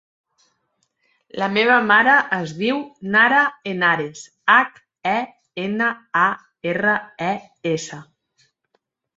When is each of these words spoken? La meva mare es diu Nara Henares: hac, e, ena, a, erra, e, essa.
La 1.41 1.49
meva 1.57 1.75
mare 1.91 2.15
es 2.37 2.53
diu 2.61 2.79
Nara 3.15 3.43
Henares: 3.73 4.23
hac, 4.55 4.81
e, 5.13 5.15
ena, 5.67 5.91
a, 6.23 6.27
erra, 6.73 6.97
e, 7.29 7.33
essa. 7.77 8.05